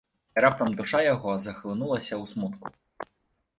І 0.37 0.41
раптам 0.45 0.71
душа 0.79 1.01
яго 1.13 1.35
захлынулася 1.49 2.13
ў 2.17 2.25
смутку. 2.35 2.67